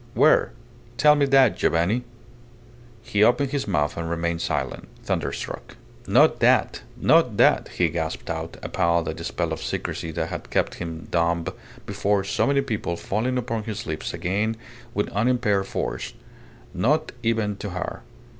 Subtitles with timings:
[0.15, 0.51] Where?
[0.97, 2.03] Tell me that, Giovanni."
[3.03, 5.77] He opened his mouth and remained silent thunderstruck.
[6.07, 6.81] "Not that!
[6.97, 11.07] Not that!" he gasped out, appalled at the spell of secrecy that had kept him
[11.11, 11.45] dumb
[11.85, 14.57] before so many people falling upon his lips again
[14.95, 16.15] with unimpaired force.
[16.73, 18.01] Not even to her.